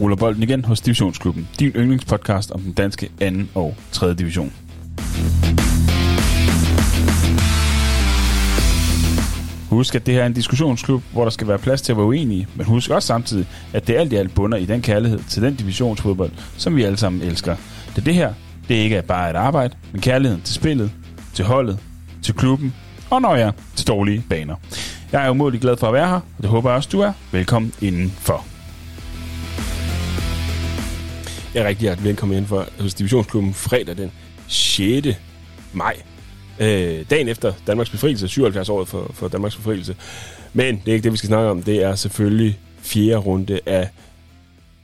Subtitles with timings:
[0.00, 3.10] ruller bolden igen hos Divisionsklubben, din yndlingspodcast om den danske
[3.54, 3.60] 2.
[3.60, 4.14] og 3.
[4.14, 4.52] division.
[9.70, 12.06] Husk, at det her er en diskussionsklub, hvor der skal være plads til at være
[12.06, 15.42] uenige, men husk også samtidig, at det alt i alt bunder i den kærlighed til
[15.42, 17.56] den divisionsfodbold, som vi alle sammen elsker.
[17.96, 18.34] Det det her,
[18.68, 20.90] det er ikke bare et arbejde, men kærligheden til spillet,
[21.34, 21.78] til holdet,
[22.22, 22.74] til klubben
[23.10, 24.56] og når jeg til dårlige baner.
[25.12, 27.12] Jeg er umådelig glad for at være her, og det håber jeg også, du er.
[27.32, 28.44] Velkommen indenfor.
[31.54, 34.12] Jeg er rigtig hjertelig velkommen indenfor hos Divisionsklubben fredag den
[34.48, 35.08] 6.
[35.72, 35.96] maj.
[36.60, 39.96] Øh, dagen efter Danmarks befrielse, 77 år for, for Danmarks befrielse.
[40.52, 41.62] Men det er ikke det, vi skal snakke om.
[41.62, 43.88] Det er selvfølgelig fjerde runde af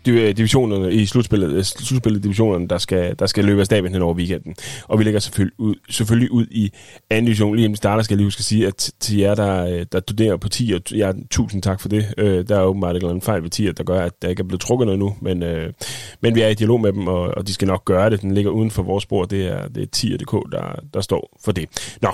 [0.07, 4.15] divisionerne i slutspillet, øh, slutspillet divisionerne, der skal, der skal løbe af staben hen over
[4.15, 4.55] weekenden.
[4.85, 6.73] Og vi lægger selvfølgelig ud, selvfølgelig ud i
[7.11, 7.55] anden division.
[7.55, 10.01] Lige inden starter skal jeg lige huske at sige, at til jer, der, øh, der
[10.01, 12.15] studerer på 10, og ja, tusind tak for det.
[12.19, 14.61] Øh, der er åbenbart en fejl ved 10, der gør, at der ikke er blevet
[14.61, 15.73] trukket noget nu, men, øh,
[16.21, 18.23] men vi er i dialog med dem, og, og de skal nok gøre det.
[18.23, 19.25] Den ligger uden for vores spor.
[19.25, 21.97] Det er, det er 10.dk, der, der står for det.
[22.03, 22.09] Nå,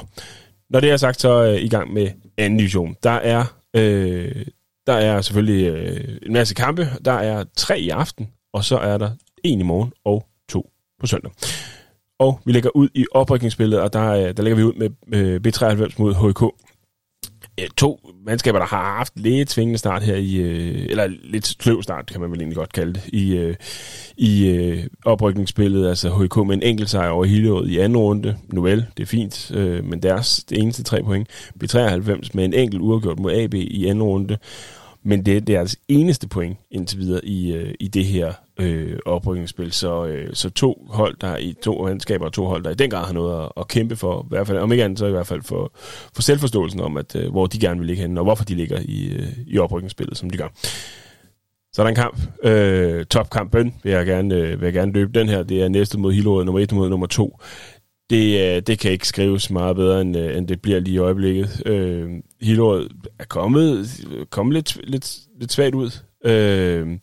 [0.71, 2.97] når det er sagt, så er i gang med anden division.
[3.03, 3.45] Der er
[3.77, 4.47] øh,
[4.87, 6.89] der er selvfølgelig øh, en masse kampe.
[7.05, 9.11] Der er tre i aften, og så er der
[9.45, 11.33] en i morgen og to på søndag.
[12.19, 15.41] Og vi lægger ud i oprykningsspillet, og der, øh, der lægger vi ud med øh,
[15.47, 16.72] B93 mod HK
[17.77, 22.07] to mandskaber, der har haft lidt tvingende start her i, øh, eller lidt sløv start,
[22.07, 23.55] kan man vel egentlig godt kalde det, i, øh,
[24.17, 28.37] i øh, oprykningsspillet, altså HK med en enkelt sejr over Hillerød i anden runde.
[28.49, 31.29] Noel, det er fint, øh, men deres det eneste tre point.
[31.65, 34.39] B93 med en enkelt uafgjort mod AB i anden runde.
[35.05, 38.33] Men det, det er deres eneste point indtil videre i, øh, i det her
[38.63, 39.73] øh, oprykningsspil.
[39.73, 42.91] Så, øh, så to hold, der i to mandskaber og to hold, der i den
[42.91, 45.11] grad har noget at, at kæmpe for, i hvert fald, om ikke andet, så i
[45.11, 45.73] hvert fald for,
[46.15, 48.79] for selvforståelsen om, at øh, hvor de gerne vil ligge henne, og hvorfor de ligger
[48.85, 50.49] i, øh, i oprykningsspillet, som de gør.
[51.73, 52.21] Så er der en kamp.
[52.45, 55.43] Øh, topkampen vil jeg gerne, øh, vil jeg gerne løbe den her.
[55.43, 57.39] Det er næste mod Hillerød, nummer 1 mod nummer 2
[58.13, 60.99] det, øh, det kan ikke skrives meget bedre, end, øh, end det bliver lige i
[60.99, 61.63] øjeblikket.
[61.67, 62.11] Øh,
[62.41, 65.91] Hillerød er kommet, øh, kommet lidt, lidt, lidt svagt ud.
[66.25, 66.99] Øh,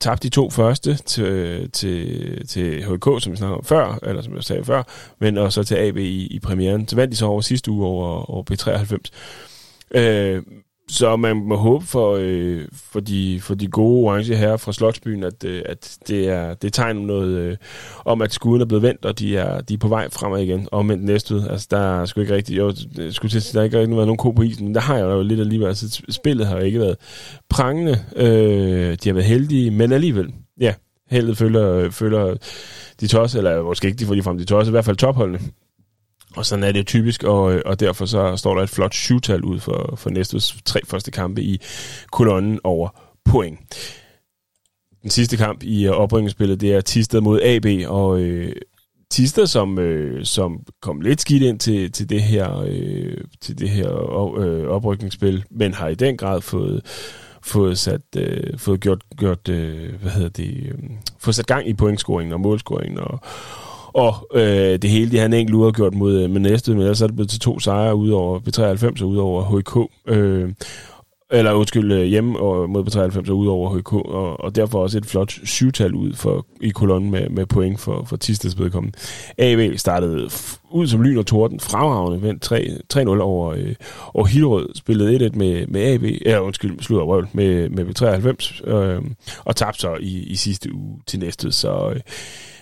[0.00, 4.34] tabte de to første til, til, til HK, som vi snakkede om før, eller som
[4.34, 4.82] jeg sagde før,
[5.18, 6.88] men også til AB i, i premieren.
[6.88, 9.10] Så vandt de så over sidste uge over, over B93.
[10.00, 10.42] Øh,
[10.88, 15.24] så man må håbe for, øh, for, de, for de gode orange her fra Slotsbyen,
[15.24, 17.56] at, øh, at det er det tegn noget øh,
[18.04, 20.68] om, at skuden er blevet vendt, og de er, de er på vej fremad igen.
[20.72, 22.74] Og med næste ud, altså der er sgu ikke rigtig, jo,
[23.10, 25.04] skulle til, der har ikke rigtig været nogen ko på isen, men der har jeg
[25.04, 26.96] jo lidt alligevel, altså spillet har ikke været
[27.48, 30.74] prangende, øh, de har været heldige, men alligevel, ja,
[31.10, 32.36] heldet følger, øh, følger
[33.00, 35.40] de tosser, eller måske ikke de får de frem de tosser, i hvert fald topholdene.
[36.36, 38.94] Og sådan er det jo typisk, og, øh, og derfor så står der et flot
[38.94, 41.60] syvtal ud for, for næste tre første kampe i
[42.12, 42.88] kolonnen over
[43.24, 43.58] point.
[45.02, 48.56] Den sidste kamp i øh, oprykningsspillet, det er Tisted mod AB, og øh,
[49.10, 53.68] Tisted, som, øh, som kom lidt skidt ind til, til det her, øh, til det
[53.68, 53.90] her
[54.38, 56.82] øh, oprykningsspil, men har i den grad fået
[57.42, 60.78] fået sat øh, fået gjort gjort øh, hvad hedder det øh,
[61.18, 63.20] fået sat gang i pointscoringen og målscoringen og
[63.98, 67.02] og øh, det hele, de havde en enkelt uafgjort mod, øh, med næste, men ellers
[67.02, 69.90] er det blevet til to sejre ud over B93 og ud over HK.
[70.14, 70.52] Øh,
[71.30, 74.98] eller undskyld, øh, hjemme og mod B93 og ud over HK, og, og derfor også
[74.98, 78.98] et flot syvtal ud for, i kolonnen med, med point for, for Tistes vedkommende.
[79.38, 80.30] AB startede
[80.70, 82.52] ud som lyn og torden, fremragende, vandt
[82.96, 83.74] 3-0 over, øh,
[84.14, 89.02] over Hillerød, spillede 1-1 med, med AB, ja, undskyld, slutter røvel, med, med B93, øh,
[89.44, 92.00] og tabte så i, i sidste uge til næste, så øh,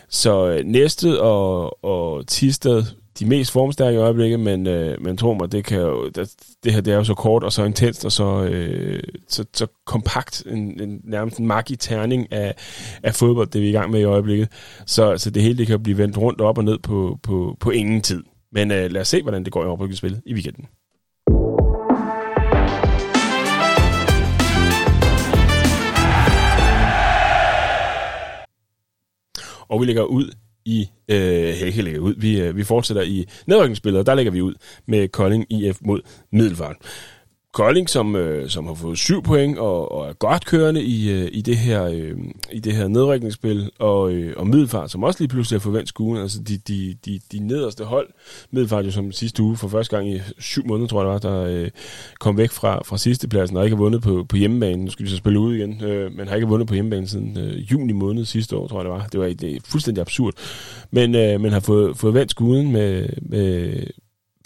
[0.08, 2.82] så øh, næste og, og Tisted,
[3.18, 6.34] de mest formstærke i øjeblikket, men, øh, men tro mig, det, kan jo, det,
[6.64, 9.66] det her det er jo så kort og så intenst og så, øh, så, så
[9.86, 12.54] kompakt, en, en, nærmest en magi terning af,
[13.02, 14.48] af fodbold, det vi er i gang med i øjeblikket.
[14.86, 17.70] Så, så det hele det kan blive vendt rundt op og ned på, på, på
[17.70, 18.22] ingen tid.
[18.52, 20.66] Men øh, lad os se, hvordan det går i oprykningsspillet i weekenden.
[29.76, 30.30] Og vi lægger ud
[30.64, 34.42] i, øh, ikke lægger ud, vi, øh, vi fortsætter i nedrykningsspillet, og der lægger vi
[34.42, 34.54] ud
[34.86, 36.00] med Kolding IF mod
[36.32, 36.76] Middelfart.
[37.56, 41.28] Kolding, som, øh, som har fået syv point og, og er godt kørende i, øh,
[41.32, 42.16] i, det her, øh,
[42.53, 46.16] i det her nedrykningsspil, og, øh, og Middelfart, som også lige pludselig har forventet skuen,
[46.18, 48.08] altså de, de, de, de nederste hold.
[48.50, 51.30] Middelfart jo som sidste uge for første gang i syv måneder, tror jeg det var,
[51.30, 51.70] der øh,
[52.20, 54.84] kom væk fra, fra sidste pladsen og ikke har vundet på, på hjemmebane.
[54.84, 57.38] Nu skal de så spille ud igen, øh, men har ikke vundet på hjemmebane siden
[57.38, 59.06] øh, juni måned sidste år, tror jeg det var.
[59.06, 60.34] Det var det er fuldstændig absurd.
[60.91, 63.82] Men, øh, men har fået, fået vendt skuden med, med,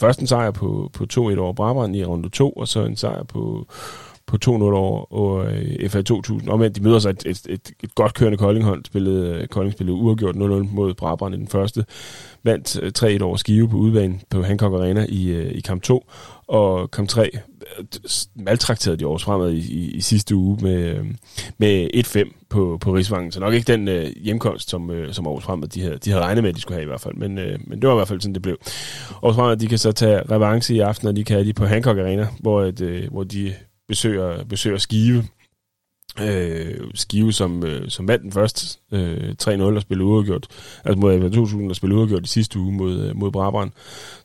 [0.01, 3.25] Først en sejr på, på 2-1 over Brabrand i runde 2, og så en sejr
[3.25, 3.67] på,
[4.31, 6.49] på 2-0 over og øh, FA 2000.
[6.49, 8.85] Omvendt, de møder sig et, et, et, et godt kørende Koldinghold.
[8.85, 10.39] Spillede, øh, Kolding spillede uafgjort 0-0
[10.75, 11.85] mod Brabrand i den første.
[12.43, 16.07] Vandt øh, 3-1 over Skive på udbanen på Hancock Arena i, øh, i kamp 2.
[16.47, 17.41] Og kamp 3 øh,
[18.35, 21.05] maltrakterede de også fremad i, i, i sidste uge med,
[21.59, 23.33] med 1-5 på, på Rigsvangen.
[23.33, 26.25] Så nok ikke den øh, hjemkomst, som, øh, som Aarhus Fremad de havde, de havde
[26.25, 27.15] regnet med, at de skulle have i hvert fald.
[27.15, 28.57] Men, øh, men det var i hvert fald sådan, det blev.
[29.23, 31.99] Aarhus Fremad, de kan så tage revanche i aften, og de kan de på Hancock
[31.99, 33.55] Arena, hvor, et, øh, hvor de
[33.91, 35.25] besøger, besøger Skive.
[36.21, 40.47] Øh, Skive, som, øh, som vandt den første øh, 3-0 og spillede uafgjort.
[40.85, 43.71] Altså mod 2000 og spillede uafgjort i sidste uge mod, øh, mod Brabrand.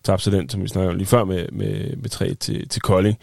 [0.03, 2.81] Tabte så den, som vi snakkede om lige før, med, med, med 3 til, til
[2.81, 3.17] Kolding.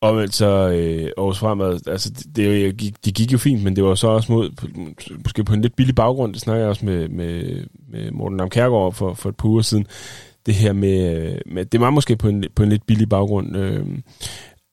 [0.00, 3.94] Og så øh, Aarhus Fremad, altså det, det, de gik jo fint, men det var
[3.94, 4.50] så også mod,
[5.24, 8.50] måske på en lidt billig baggrund, det snakker jeg også med, med, med Morten Nam
[8.50, 9.86] Kærgaard for, for et par uger siden,
[10.46, 13.56] det her med, øh, med det var måske på en, på en lidt billig baggrund,
[13.56, 13.86] øh,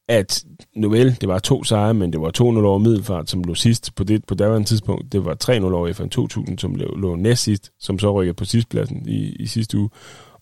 [0.08, 0.44] at
[0.76, 4.04] nu det var to sejre, men det var 2-0 over Middelfart, som lå sidst på
[4.04, 5.12] det på daværende tidspunkt.
[5.12, 8.46] Det var 3-0 over FN 2000, som lå, lå næst sidst, som så rykkede på
[8.46, 9.90] sidstpladsen i, i sidste uge.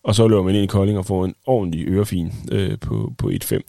[0.04, 3.30] Og så løber man ind i Kolding og får en ordentlig ørefin øh, på, på
[3.44, 3.60] 1-5.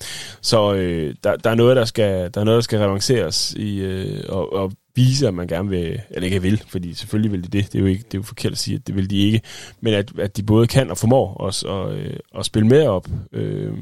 [0.42, 3.80] Så øh, der, der, er noget, der skal, der er noget, der skal revanceres i,
[3.80, 7.48] øh, og, og vise, at man gerne vil, eller ikke vil, fordi selvfølgelig vil de
[7.48, 9.18] det, det er jo, ikke, det er jo forkert at sige, at det vil de
[9.18, 9.42] ikke,
[9.82, 13.08] men at, at de både kan og formår også at, øh, at spille mere op.
[13.34, 13.74] Øh,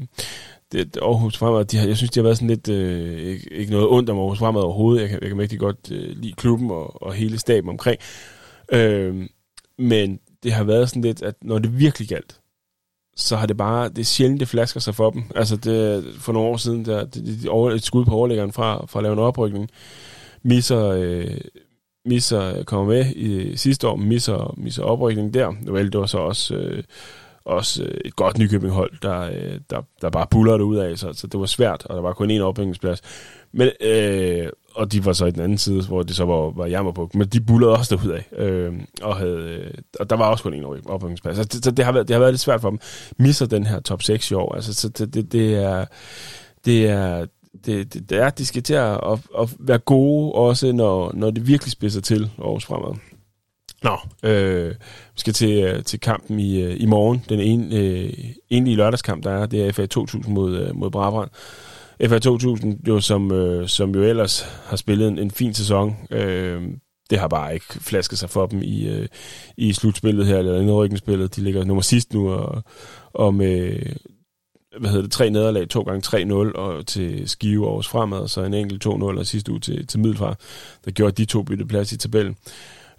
[0.72, 3.72] det, Aarhus Fremad, de har, jeg synes, de har været sådan lidt, øh, ikke, ikke
[3.72, 5.00] noget ondt om Aarhus Fremad overhovedet.
[5.00, 8.00] Jeg kan, jeg kan rigtig godt øh, lide klubben og, og hele staben omkring.
[8.72, 9.28] Øh,
[9.78, 12.40] men det har været sådan lidt, at når det virkelig galt,
[13.16, 15.22] så har det bare, det er sjældent, det flasker sig for dem.
[15.34, 18.86] Altså det, for nogle år siden, der, det, det, over, et skud på overlæggeren fra,
[18.86, 19.70] fra at lave en oprykning,
[20.42, 21.40] misser, øh,
[22.04, 25.72] misser kommer med i sidste år, misser, misser oprykningen der.
[25.72, 26.82] Vel, det var så også, øh,
[27.46, 31.12] også øh, et godt Nykøbing-hold, der, øh, der, der bare buller det ud af, så,
[31.12, 33.02] så det var svært, og der var kun én opbygningsplads.
[33.52, 36.66] Men, øh, og de var så i den anden side, hvor det så var, var
[36.66, 37.08] jammer.
[37.14, 38.28] Men de bullerede også derud af.
[38.36, 38.72] Øh,
[39.02, 39.70] og, havde, øh,
[40.00, 41.36] og der var også kun én opbygningsplads.
[41.36, 42.78] Så, det, så det har, været, det har været lidt svært for dem.
[43.18, 44.54] Misser den her top 6 i år.
[44.54, 45.84] Altså, så det, det, det er...
[46.64, 47.26] Det er,
[47.66, 51.30] det, det, det er, de skal til at, at, at være gode, også når, når
[51.30, 52.96] det virkelig spidser til Aarhus fremad.
[53.86, 54.68] Nå, øh,
[55.14, 57.24] vi skal til, øh, til kampen i, øh, i morgen.
[57.28, 57.76] Den ene,
[58.50, 61.30] øh, lørdagskamp, der er, det er FA 2000 mod, øh, mod Brabrand.
[62.08, 66.62] FA 2000, jo, som, øh, som jo ellers har spillet en, en fin sæson, øh,
[67.10, 69.08] det har bare ikke flasket sig for dem i, øh,
[69.56, 71.36] i slutspillet her, eller indrykningsspillet.
[71.36, 72.62] De ligger nummer sidst nu, og,
[73.14, 73.78] og med
[74.78, 78.42] hvad hedder det, tre nederlag, to gange 3-0 og til Skive års fremad, og så
[78.42, 80.40] en enkelt 2-0 og sidste uge til, til Middelfart,
[80.84, 82.36] der gjorde de to bytte plads i tabellen.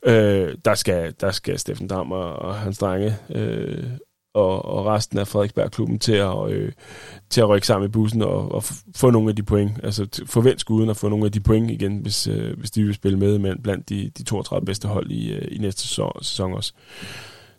[0.06, 3.84] Øh, der, skal, der skal Steffen Dam og, og hans drenge øh,
[4.38, 6.72] og, og resten af Frederiksberg-klubben til at, øh,
[7.30, 8.64] til at rykke sammen i bussen og, og
[8.96, 9.72] få nogle af de point.
[9.84, 12.94] Altså forvent skuden at få nogle af de point igen, hvis, øh, hvis de vil
[12.94, 16.54] spille med, med blandt de, de 32 bedste hold i, øh, i næste sæson, sæson
[16.54, 16.74] også.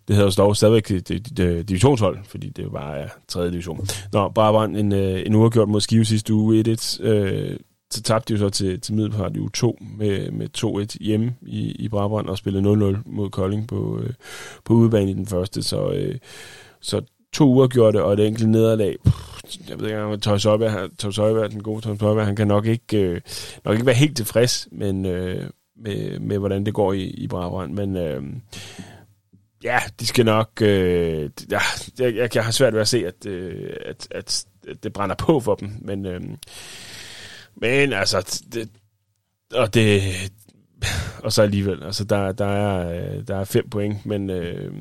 [0.09, 3.51] Det hedder dog stadigvæk øh, det, det, det, divisionshold, fordi det jo bare er 3.
[3.51, 3.87] division.
[4.13, 7.03] Nå, bare en, en, øh, en uafgjort mod Skive sidste uge 1-1.
[7.03, 7.57] Øh,
[7.91, 11.71] så tabte de jo så til, til Middelfart i U2 med, med 2-1 hjemme i,
[11.71, 14.11] i Brabrand og spillede 0-0 mod Kolding på, øh,
[14.65, 15.63] på udebane i den første.
[15.63, 16.19] Så, øh,
[16.81, 17.03] så
[17.33, 18.97] to uger gjorde det, og et enkelt nederlag.
[19.69, 20.45] Jeg ved ikke om Thomas
[21.17, 23.21] Højberg, den gode Thomas Højberg, han kan nok ikke, øh,
[23.65, 27.73] nok ikke være helt tilfreds men, øh, med, med, hvordan det går i, i Brabrand.
[27.73, 28.23] Men øh,
[29.65, 30.51] ja, de skal nok...
[30.63, 31.61] Øh, ja,
[31.99, 35.41] jeg, jeg har svært ved at se, at, øh, at, at, at det brænder på
[35.41, 36.07] for dem, men...
[36.07, 36.21] Øh,
[37.61, 38.69] men altså, det,
[39.55, 40.03] og det,
[41.25, 44.73] og så alligevel, altså der, der, er, øh, der er fem point, men, øh,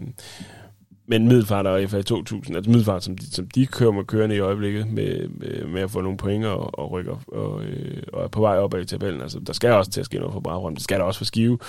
[1.08, 4.40] men Middelfart og FA 2000, altså Middelfart, som de, som de kører med kørende i
[4.40, 8.28] øjeblikket med, med, med at få nogle point og, og rykker og, øh, og er
[8.28, 9.22] på vej op i tabellen.
[9.22, 10.76] Altså, der skal også til at ske noget for Brabrand.
[10.76, 11.60] Det skal der også for Skive.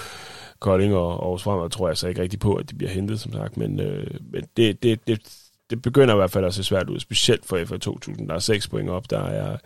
[0.61, 3.33] Kolding og Aarhus Fremad tror jeg så ikke rigtig på, at de bliver hentet, som
[3.33, 3.57] sagt.
[3.57, 7.01] Men, øh, men det, det, det, det begynder i hvert fald at se svært ud,
[7.01, 8.29] specielt for FA 2000.
[8.29, 9.57] Der er 6 point op, der er,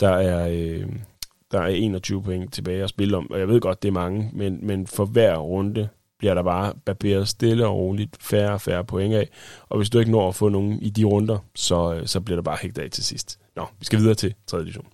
[0.00, 0.86] der er, øh,
[1.52, 4.30] der er 21 point tilbage at spille om, og jeg ved godt, det er mange,
[4.32, 8.84] men, men for hver runde bliver der bare barberet stille og roligt færre og færre
[8.84, 9.28] point af,
[9.68, 12.36] og hvis du ikke når at få nogen i de runder, så, øh, så bliver
[12.36, 13.38] der bare hægt af til sidst.
[13.56, 14.60] Nå, vi skal videre til 3.
[14.60, 14.86] division.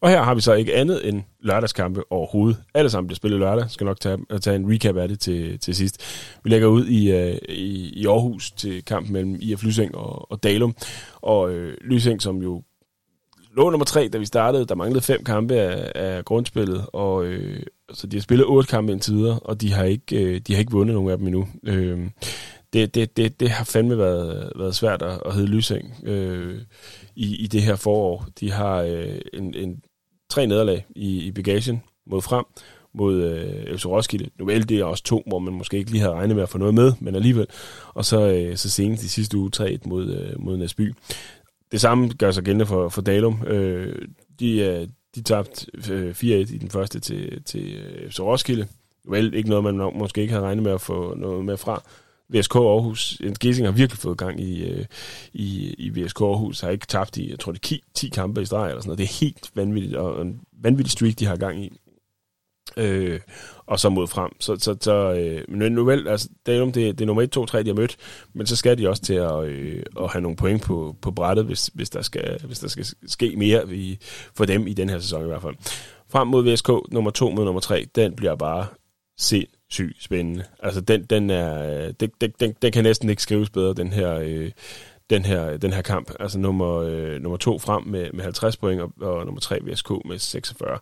[0.00, 2.62] Og her har vi så ikke andet end lørdagskampe overhovedet.
[2.74, 3.70] Alle sammen bliver spillet lørdag.
[3.70, 6.02] Skal nok tage, øh, tage en recap af det til, til sidst.
[6.44, 10.42] Vi lægger ud i, uh, i, i Aarhus til kampen mellem IF Lysing og, og
[10.42, 10.74] Dalum.
[11.20, 12.62] Og øh, uh, Lysing, som jo
[13.56, 14.66] lå nummer tre, da vi startede.
[14.66, 17.56] Der manglede fem kampe af, af grundspillet, og, uh,
[17.92, 20.60] så de har spillet otte kampe indtil videre, og de har ikke, øh, de har
[20.60, 21.48] ikke vundet nogen af dem endnu.
[21.66, 22.10] Øh,
[22.72, 26.60] det, det, det, det har fandme været, været svært at, at hedde Lysing øh,
[27.16, 28.26] i, i det her forår.
[28.40, 29.82] De har øh, en, en,
[30.30, 32.44] tre nederlag i, i bagagen mod frem,
[32.94, 34.30] mod øh, FC Roskilde.
[34.38, 36.48] Nu vel, det er også to, hvor man måske ikke lige havde regnet med at
[36.48, 37.46] få noget med, men alligevel.
[37.94, 40.94] Og så, øh, så senest i sidste uge 3 mod, øh, mod Næsby.
[41.72, 43.42] Det samme gør sig gældende for, for Dalum.
[43.46, 44.06] Øh,
[44.40, 48.66] de, øh, de tabte øh, 4-1 i den første til, til øh, FC Roskilde.
[49.04, 51.82] Vel, ikke noget, man måske ikke havde regnet med at få noget med fra.
[52.34, 54.84] VSK Aarhus, en Gissing har virkelig fået gang i, øh,
[55.32, 58.44] i, i VSK Aarhus, har ikke tabt i, jeg tror det er 10 kampe i
[58.44, 58.98] streg eller sådan noget.
[58.98, 61.72] Det er helt vanvittigt, og en vanvittig streak, de har gang i.
[62.76, 63.20] Øh,
[63.66, 64.30] og så mod frem.
[64.40, 67.30] Så, så, så øh, men nu vel, altså, det, er, det, det er nummer 1,
[67.30, 67.96] 2, 3, de har mødt,
[68.32, 71.44] men så skal de også til at, øh, at have nogle point på, på brættet,
[71.44, 73.98] hvis, hvis, der skal, hvis der skal ske mere i,
[74.36, 75.54] for dem i den her sæson i hvert fald.
[76.08, 78.66] Frem mod VSK, nummer 2 mod nummer 3, den bliver bare
[79.70, 80.44] syg spændende.
[80.62, 83.92] Altså, den, den, er, øh, den, den, den, den kan næsten ikke skrives bedre, den
[83.92, 84.50] her, øh,
[85.10, 86.10] den her, den her kamp.
[86.20, 89.90] Altså nummer, øh, nummer to frem med, med 50 point, og, og nummer tre VSK
[90.04, 90.78] med 46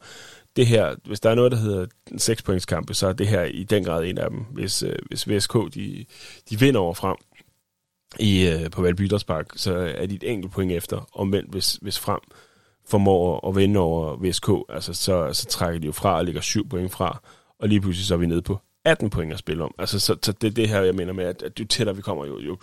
[0.59, 3.29] det her, hvis der er noget, der hedder en 6 points kamp, så er det
[3.29, 4.39] her i den grad en af dem.
[4.39, 6.05] Hvis, øh, hvis VSK de,
[6.51, 7.17] de vinder over frem
[8.21, 9.09] i, øh, på Valby
[9.57, 11.09] så er de et enkelt point efter.
[11.13, 12.21] Omvendt, hvis, hvis frem
[12.87, 16.69] formår at vinde over VSK, altså, så, så trækker de jo fra og ligger 7
[16.69, 17.23] point fra,
[17.59, 19.75] og lige pludselig så er vi nede på 18 point at spille om.
[19.79, 22.03] Altså, så, så det er det her, jeg mener med, at, at jo tættere vi
[22.03, 22.59] kommer, jo, jo,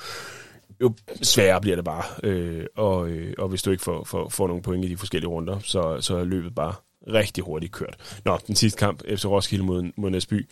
[0.82, 2.04] jo sværere bliver det bare.
[2.24, 5.30] Øh, og, øh, og hvis du ikke får, får, får nogle point i de forskellige
[5.30, 6.74] runder, så, så er løbet bare
[7.08, 8.22] rigtig hurtigt kørt.
[8.26, 10.50] Nå, den sidste kamp, FC Roskilde mod, mod Næsby.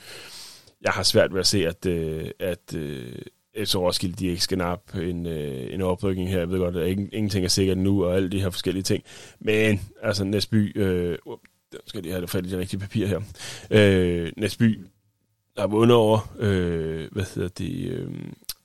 [0.82, 3.16] Jeg har svært ved at se, at, øh, at øh,
[3.58, 6.40] FC Roskilde de ikke skal nappe en, øh, en oprykning her.
[6.40, 9.04] Jeg ved godt, at ingen, ingenting er sikkert nu, og alle de her forskellige ting.
[9.40, 10.82] Men, altså Næsby...
[10.82, 11.38] Øh, uh,
[11.86, 13.22] skal de have fat i det rigtige papir her.
[13.72, 14.80] Øh, Næsby
[15.56, 18.12] der vundet over, øh, hvad hedder det, øh,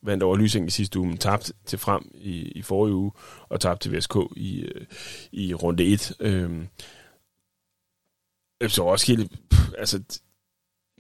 [0.03, 3.13] vandt over Lysing i sidste uge, men tabte til frem i, i forrige uge,
[3.49, 4.87] og tabte til VSK i, øh,
[5.33, 6.13] i runde 1.
[6.21, 6.51] Øh,
[8.69, 10.03] så Roskilde, pff, altså,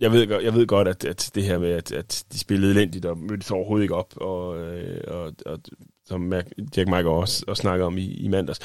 [0.01, 3.05] jeg ved, jeg ved godt, at, at det her med, at, at de spillede elendigt
[3.05, 5.61] og mødtes overhovedet ikke op, og, øh, og, og
[6.05, 6.33] som
[6.77, 8.61] Jack Michael også, også snakker om i, i mandags.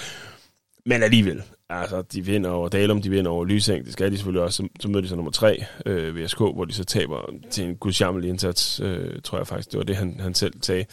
[0.86, 1.44] Men alligevel,
[1.82, 4.58] altså, de vinder over Dalum, de vinder over Lysing, det skal de selvfølgelig også.
[4.58, 7.76] Så, så møder de så nummer 3, øh, VSK, hvor de så taber til en
[7.76, 10.86] gudsjammelig indsats, øh, tror jeg faktisk, det var det, han, han selv sagde,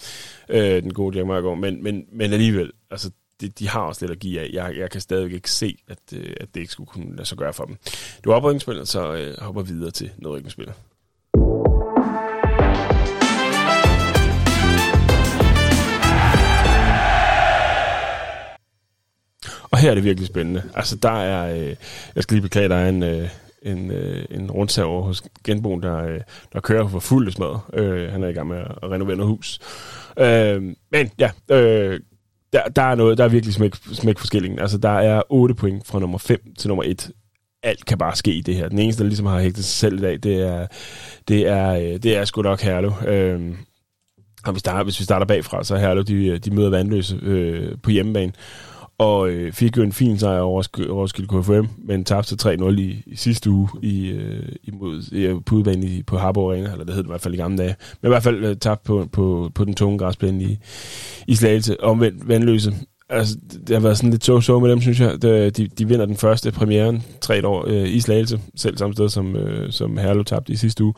[0.49, 1.59] øh, den gode Jack Margaard.
[1.59, 3.11] Men, men, men alligevel, altså,
[3.41, 4.51] de, de har også lidt at give af.
[4.53, 7.39] Jeg, jeg kan stadig ikke se, at, øh, at det ikke skulle kunne lade sig
[7.39, 7.77] gøre for dem.
[8.25, 10.73] Du er oprykningsspiller, så øh, hopper videre til nedrykningsspiller.
[19.81, 20.63] Her er det virkelig spændende.
[20.75, 21.55] Altså, der er...
[21.55, 21.77] Øh,
[22.15, 23.03] jeg skal lige beklage, der er en...
[23.03, 23.29] Øh,
[23.63, 26.21] en, øh, en rundsav hos genboen, der, øh,
[26.53, 27.59] der kører for fuld smad.
[27.75, 29.59] Øh, han er i gang med at renovere noget hus.
[30.19, 32.01] Øh, men ja, øh,
[32.53, 34.59] der, der er noget, der er virkelig smæk, smæk forskellingen.
[34.59, 37.11] Altså, der er 8 point fra nummer 5 til nummer 1.
[37.63, 38.69] Alt kan bare ske i det her.
[38.69, 40.67] Den eneste, der ligesom har hægtet sig selv i dag, det er,
[41.29, 42.93] det er, øh, det er sgu nok Herlev.
[43.07, 43.57] Øhm,
[44.45, 47.77] og hvis, der, hvis vi starter bagfra, så er Herlev, de, de møder vandløse øh,
[47.83, 48.33] på hjemmebane
[49.01, 53.17] og øh, fik jo en fin sejr over Roskilde KFM, men tabte 3-0 i, i
[53.17, 57.03] sidste uge i, øh, imod, i, på udbanen i, på Harbo Arena, eller det hed
[57.03, 57.75] det i hvert fald i gamle dage.
[58.03, 60.59] Men i hvert fald øh, tabte på, på, på den tunge græsplæne i,
[61.27, 61.81] i Slagelse.
[61.83, 62.75] Omvendt vandløse.
[63.09, 65.23] Altså, det har været sådan lidt så so med dem, synes jeg.
[65.23, 68.95] De, øh, de, de vinder den første premieren tre år øh, i Slagelse, selv samme
[68.95, 70.95] sted som, øh, som Herlev tabte i sidste uge.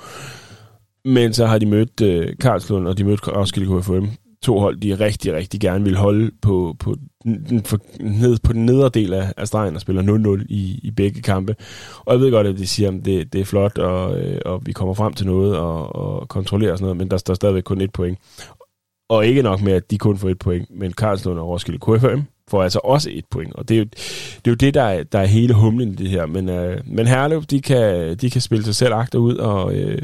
[1.05, 4.07] Men så har de mødt øh, Karlslund, og de mødte Roskilde KFM
[4.43, 8.67] to hold, de rigtig, rigtig gerne vil holde på, på, den, for, ned, på den
[8.67, 11.57] nedre del af, af stregen og spiller 0-0 i, i begge kampe.
[11.99, 14.63] Og jeg ved godt, at de siger, at det, det er flot, og, øh, og
[14.67, 17.63] vi kommer frem til noget og, og kontrollerer og sådan noget, men der står stadigvæk
[17.63, 18.19] kun et point.
[19.09, 22.21] Og ikke nok med, at de kun får et point, men Karlslund og Roskilde KFM
[22.53, 23.55] får altså også et point.
[23.55, 25.95] Og det er jo det, er jo det der, er, der er hele humlen i
[25.95, 26.27] det her.
[26.27, 30.03] Men, øh, men Herlev, de kan, de kan spille sig selv agter ud og, øh,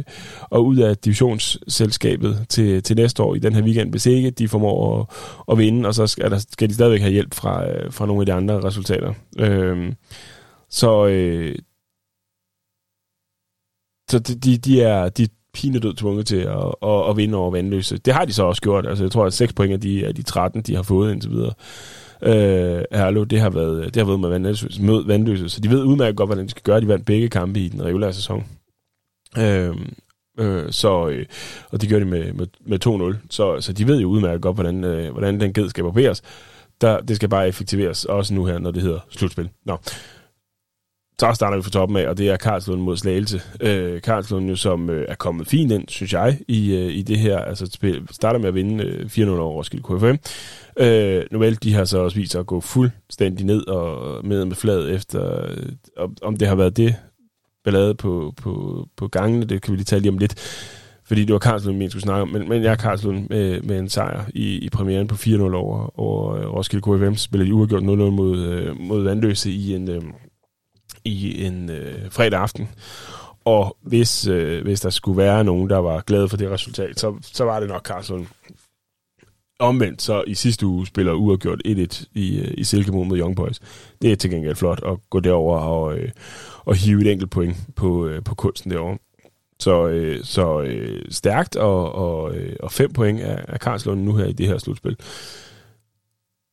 [0.51, 4.49] og ud af divisionsselskabet til, til næste år i den her weekend, hvis ikke de
[4.49, 5.07] formår at,
[5.53, 8.23] at vinde, og så skal, der, skal de stadigvæk have hjælp fra, øh, fra nogle
[8.23, 9.13] af de andre resultater.
[9.39, 9.93] Øh,
[10.71, 11.55] så øh,
[14.11, 17.99] så de, de, er, de, pinedød tvunget til at, at, at vinde over vandløse.
[17.99, 18.87] Det har de så også gjort.
[18.87, 21.31] Altså, jeg tror, at 6 point af de, af de 13, de har fået indtil
[21.31, 21.53] videre.
[22.23, 25.85] Øh, Herlev, det har været, det har været med vandløse, mød vandløse, så de ved
[25.85, 26.81] udmærket godt, hvordan de skal gøre.
[26.81, 28.45] De vandt begge kampe i den regulære sæson.
[29.39, 29.77] Øh,
[30.39, 31.27] øh, så, øh,
[31.71, 33.27] og det gør de med, med, med 2-0.
[33.31, 36.23] Så, så de ved jo udmærket godt, hvordan, øh, hvordan den ged skal barberes.
[36.81, 39.49] Der, det skal bare effektiveres, også nu her, når det hedder slutspil.
[39.65, 39.79] Nå
[41.21, 43.43] så starter vi fra toppen af, og det er Karlslund mod Slagelse.
[43.61, 47.19] Øh, Karlslund jo, som øh, er kommet fint ind, synes jeg, i, øh, i det
[47.19, 47.39] her.
[47.39, 50.17] Altså spil, starter med at vinde øh, 4-0 over Roskilde KFM.
[50.83, 54.57] Øh, nu de har så også vist sig at gå fuldstændig ned og med med
[54.57, 55.45] fladet efter,
[55.99, 56.97] øh, om det har været det
[57.65, 60.35] ballade på, på, på gangene, det kan vi lige tale lige om lidt.
[61.05, 63.79] Fordi det var Karlslund, vi skulle snakke om, men, men jeg er Karlslund med, med
[63.79, 67.15] en sejr i, i premieren på 4-0 over, over Roskilde KFM.
[67.15, 70.03] Spillede de uafgjort 0-0 mod, øh, mod Vandløse i en, øh,
[71.05, 72.69] i en øh, fredag aften.
[73.45, 77.15] Og hvis, øh, hvis der skulle være nogen, der var glade for det resultat, så,
[77.23, 78.27] så var det nok Karlslund.
[79.61, 83.61] Omvendt så i sidste uge spiller uafgjort 1-1 i, øh, i Silkeborg mod Young Boys.
[84.03, 86.11] Det er til gengæld flot at gå derover og, øh,
[86.65, 88.99] og hive et enkelt point på, øh, på kunsten derovre.
[89.61, 94.17] Så, øh, så øh, stærkt, og, og, øh, og fem point af, af Karlslund nu
[94.17, 94.97] her i det her slutspil.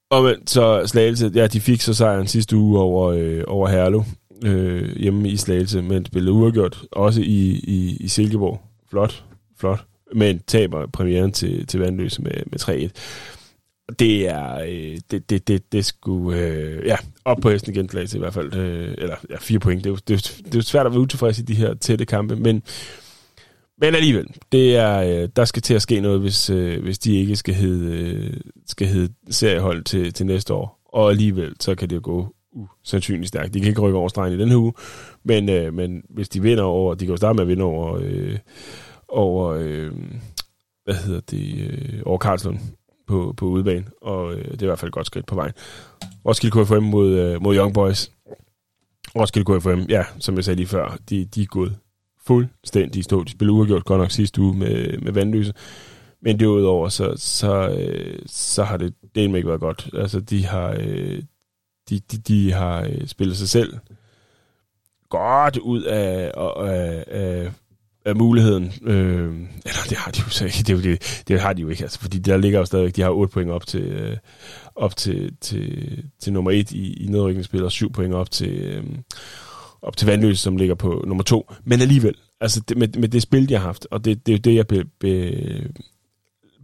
[0.10, 4.04] Og men, så Slagelse, ja, de fik så sejren sidste uge over, øh, over Herlev
[4.44, 8.62] øh, hjemme i Slagelse, men spillede uafgjort også i, i, i Silkeborg.
[8.90, 9.24] Flot,
[9.60, 9.86] flot.
[10.16, 12.90] Men taber premieren til, til Vandløse med, med
[13.90, 13.96] 3-1.
[14.00, 18.18] Det er, øh, det, det, det, det skulle, øh, ja, op på hesten igen, Slagelse
[18.18, 18.54] i hvert fald.
[18.56, 19.84] Øh, eller ja, fire point.
[19.84, 22.06] Det er, jo, det, er, det er svært at være utilfreds i de her tætte
[22.06, 22.64] kampe, men
[23.78, 27.16] men alligevel, det er, øh, der skal til at ske noget, hvis, øh, hvis de
[27.18, 28.34] ikke skal hedde, øh,
[28.68, 30.80] skal hedde seriehold til, til næste år.
[30.86, 33.54] Og alligevel, så kan det jo gå usandsynligt stærkt.
[33.54, 34.74] De kan ikke rykke over stregen i den her uge,
[35.24, 38.00] men, øh, men hvis de vinder over, de kan jo starte med at vinde over,
[38.02, 38.38] øh,
[39.08, 39.92] over øh,
[40.84, 42.60] hvad hedder det, øh, over Karlslund
[43.08, 45.54] på, på udebane, og øh, det er i hvert fald et godt skridt på vejen.
[46.26, 48.12] Roskilde KFM mod, øh, mod Young Boys.
[49.16, 51.78] Roskilde KFM, ja, som jeg sagde lige før, de, de er gået
[52.26, 53.24] fuldstændig stå.
[53.24, 55.54] De spillede uafgjort godt nok sidste uge med, med vandløse.
[56.22, 59.90] Men derudover, så, så, øh, så har det delt ikke været godt.
[59.94, 61.22] Altså, de har, øh,
[61.90, 63.74] de, de, de har øh, spillet sig selv
[65.10, 67.52] godt ud af, af, af,
[68.06, 68.74] af muligheden.
[68.84, 69.34] Øh,
[69.66, 70.64] eller det har de jo så ikke.
[70.68, 73.10] Det, det, det har de jo ikke, altså, fordi der ligger jo stadigvæk, de har
[73.10, 74.18] 8 point op til, øh,
[74.76, 78.84] op til, til, til nummer 1 i, i nedrykningsspil, og 7 point op til, øh,
[79.82, 81.52] op til Vandløse, som ligger på nummer 2.
[81.64, 84.38] Men alligevel, altså det, med, med det spil, de har haft, og det, det er
[84.38, 85.32] jo det, jeg be, be,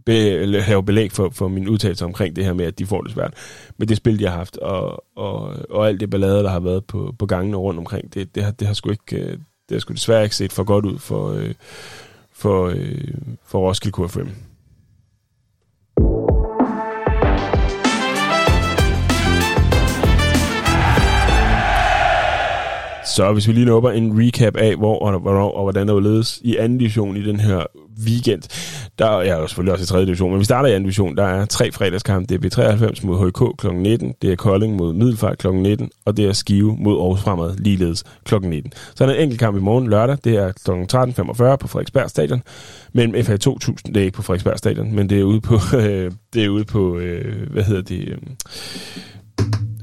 [0.06, 3.12] be, have belæg for, for min udtalelse omkring det her med, at de får det
[3.12, 3.34] svært.
[3.78, 6.84] Med det spil, de har haft, og, og, og alt det ballade, der har været
[6.84, 9.30] på, på gangene rundt omkring, det, det, har, det har sgu ikke, øh,
[9.68, 11.54] det har sgu desværre ikke set for godt ud for, øh,
[12.32, 13.14] for, øh,
[13.46, 14.51] for Roskilde KFM.
[23.14, 26.40] Så hvis vi lige nåber en recap af, hvor og hvornår og hvordan der ledes
[26.44, 27.66] i anden division i den her
[28.06, 28.42] weekend.
[28.98, 31.16] Der er ja, selvfølgelig også i tredje division, men vi starter i anden division.
[31.16, 32.38] Der er tre fredagskampe.
[32.38, 33.74] Det er B93 mod HK kl.
[33.74, 35.48] 19, det er Kolding mod Middelfart kl.
[35.48, 38.34] 19, og det er Skive mod Aarhus Fremad ligeledes kl.
[38.42, 38.72] 19.
[38.94, 40.16] Så er der en enkelt kamp i morgen lørdag.
[40.24, 40.70] Det er kl.
[40.70, 42.42] 13.45 på Frederiksberg Stadion
[42.92, 43.94] mellem FA 2000.
[43.94, 46.64] Det er ikke på Frederiksberg Stadion, men det er ude på, øh, det er ude
[46.64, 48.08] på øh, hvad hedder det...
[48.08, 48.16] Øh,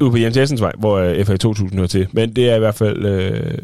[0.02, 2.08] ude på Jens Jessens vej, hvor uh, FA 2000 hører til.
[2.12, 3.58] Men det er i hvert fald uh,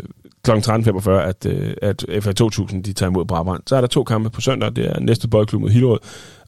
[0.43, 0.51] kl.
[0.51, 3.63] 13.45, at, uh, at FA 2000 de tager imod Brabrand.
[3.67, 4.75] Så er der to kampe på søndag.
[4.75, 5.99] Det er næste boldklub mod Hillerød.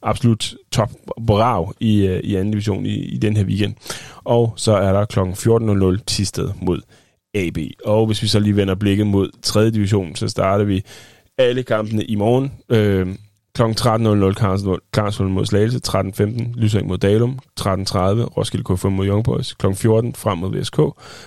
[0.01, 0.91] Absolut top
[1.27, 3.75] brav i, uh, i anden division i, i den her weekend.
[4.23, 5.19] Og så er der kl.
[5.19, 6.81] 14.00 Tisted mod
[7.33, 7.57] AB.
[7.85, 9.71] Og hvis vi så lige vender blikket mod 3.
[9.71, 10.83] division, så starter vi
[11.37, 12.51] alle kampene i morgen.
[12.69, 13.07] Øh,
[13.57, 13.63] Kl.
[13.63, 17.65] 13.00 Karlsruhe mod Slagelse, 13.15 Lysing mod Dalum, 13.30
[18.37, 19.73] Roskilde KFM mod Young Boys, kl.
[19.73, 20.77] 14 frem mod VSK,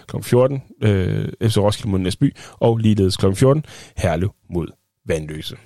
[0.07, 0.23] kl.
[0.23, 3.35] 14 øh, FC Roskilde mod Næsby, og ligeledes kl.
[3.35, 3.65] 14
[3.97, 4.67] Herlev mod
[5.07, 5.57] Vandløse.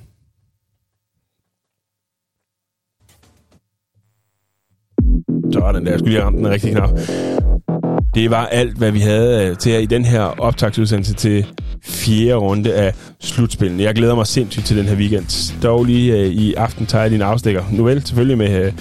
[5.52, 6.90] Sådan der, jeg skulle lige ramme den rigtige knap.
[8.14, 11.46] Det var alt, hvad vi havde øh, til jer i den her optagsudsendelse til
[11.82, 13.80] fjerde runde af slutspillet.
[13.80, 15.54] Jeg glæder mig sindssygt til den her weekend.
[15.62, 17.64] Dog lige øh, i aften tager jeg din afstikker.
[17.72, 18.72] Nu vel, selvfølgelig med, øh,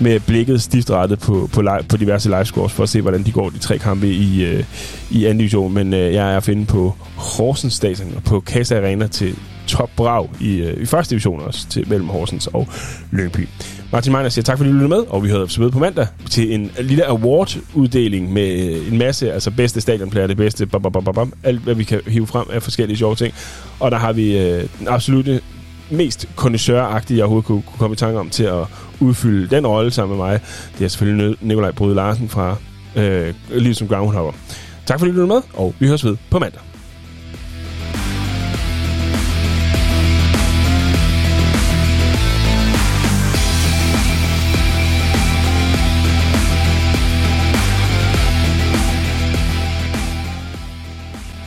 [0.00, 3.50] med blikket stiftrettet på, på, live, på diverse livescores for at se, hvordan de går
[3.50, 4.64] de tre kampe i, øh,
[5.10, 5.74] i anden division.
[5.74, 9.90] Men øh, jeg er at finde på Horsens Stadion og på Casa Arena til top
[9.96, 12.68] brag i, øh, i første division også til mellem Horsens og
[13.10, 13.48] Lyngby.
[13.92, 16.54] Martin Meiner siger tak, fordi du lyttede med, og vi hører ved på mandag til
[16.54, 21.14] en lille award-uddeling med øh, en masse, altså bedste stadionplayer, det bedste, bam, bam, bam,
[21.14, 23.34] bam, alt hvad vi kan hive frem af forskellige sjove ting.
[23.80, 25.40] Og der har vi øh, den absolute
[25.90, 28.64] mest kondisøragtige, jeg overhovedet kunne, kunne komme i tanke om til at
[29.00, 30.40] udfylde den rolle sammen med mig.
[30.78, 32.56] Det er selvfølgelig Nikolaj Bryde Larsen fra
[32.96, 34.32] øh, Liv som Groundhopper.
[34.86, 36.69] Tak fordi du lyttede med, og vi høres ved på mandag.